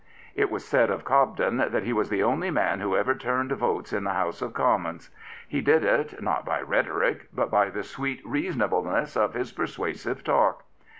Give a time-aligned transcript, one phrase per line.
[0.33, 3.93] It was said of Cobden that he was the only man who ever turned votes
[3.93, 5.11] in the House of Commons.
[5.47, 10.63] He did it, not by rhetoric, but by the sweet reasonableness of his persuasive talk.